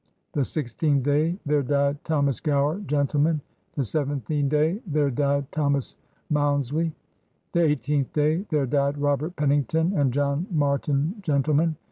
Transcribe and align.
The 0.33 0.43
sixteenth 0.43 1.03
day 1.03 1.37
their 1.45 1.61
died 1.61 2.03
Thomas 2.03 2.39
Gower 2.39 2.79
gentleman. 2.87 3.39
The 3.75 3.83
seventeenth 3.83 4.49
day 4.49 4.81
their 4.87 5.11
died 5.11 5.51
Thomas 5.51 5.95
Mounslie. 6.31 6.91
The 7.51 7.61
eighteenth 7.61 8.11
day 8.11 8.41
theer 8.49 8.65
died 8.65 8.97
Robert 8.97 9.35
Pennington 9.35 9.93
and 9.95 10.11
John 10.11 10.47
Martine 10.49 11.17
gentlemen. 11.21 11.75